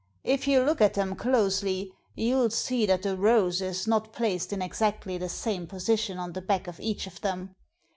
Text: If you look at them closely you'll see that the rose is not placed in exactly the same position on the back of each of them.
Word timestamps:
If 0.23 0.47
you 0.47 0.63
look 0.63 0.81
at 0.81 0.95
them 0.95 1.15
closely 1.15 1.93
you'll 2.15 2.49
see 2.49 2.87
that 2.87 3.03
the 3.03 3.15
rose 3.15 3.61
is 3.61 3.85
not 3.85 4.11
placed 4.13 4.51
in 4.51 4.59
exactly 4.59 5.19
the 5.19 5.29
same 5.29 5.67
position 5.67 6.17
on 6.17 6.33
the 6.33 6.41
back 6.41 6.65
of 6.65 6.79
each 6.79 7.05
of 7.05 7.21
them. 7.21 7.53